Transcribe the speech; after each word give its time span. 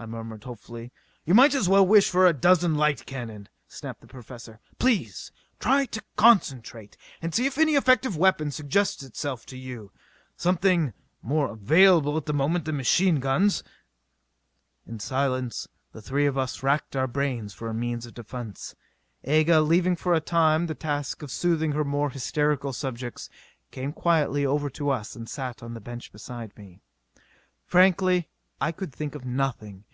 I 0.00 0.06
murmured 0.06 0.44
hopefully. 0.44 0.92
"You 1.26 1.34
might 1.34 1.56
as 1.56 1.68
well 1.68 1.84
wish 1.84 2.08
for 2.08 2.24
a 2.24 2.32
dozen 2.32 2.76
light 2.76 3.04
cannon!" 3.04 3.48
snapped 3.66 4.00
the 4.00 4.06
Professor. 4.06 4.60
"Please 4.78 5.32
try 5.58 5.86
to 5.86 6.00
concentrate, 6.14 6.96
and 7.20 7.34
see 7.34 7.46
if 7.46 7.58
any 7.58 7.74
effective 7.74 8.16
weapon 8.16 8.52
suggests 8.52 9.02
itself 9.02 9.44
to 9.46 9.56
you 9.56 9.90
something 10.36 10.92
more 11.20 11.48
available 11.50 12.16
at 12.16 12.26
the 12.26 12.32
moment 12.32 12.66
than 12.66 12.76
machine 12.76 13.18
guns." 13.18 13.64
In 14.86 15.00
silence 15.00 15.66
the 15.90 16.00
three 16.00 16.26
of 16.26 16.38
us 16.38 16.62
racked 16.62 16.94
our 16.94 17.08
brains 17.08 17.52
for 17.52 17.66
a 17.68 17.74
means 17.74 18.06
of 18.06 18.14
defence. 18.14 18.76
Aga, 19.26 19.62
leaving 19.62 19.96
for 19.96 20.14
a 20.14 20.20
time 20.20 20.68
the 20.68 20.76
task 20.76 21.22
of 21.24 21.30
soothing 21.32 21.72
her 21.72 21.84
more 21.84 22.10
hysterical 22.10 22.72
subjects, 22.72 23.28
came 23.72 23.92
quietly 23.92 24.46
over 24.46 24.70
to 24.70 24.90
us 24.90 25.16
and 25.16 25.28
sat 25.28 25.60
on 25.60 25.74
the 25.74 25.80
bench 25.80 26.12
beside 26.12 26.56
me. 26.56 26.82
Frankly 27.66 28.28
I 28.60 28.70
could 28.70 28.92
think 28.92 29.16
of 29.16 29.24
nothing. 29.24 29.84